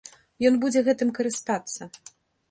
[0.49, 1.89] Ён будзе гэтым карыстацца.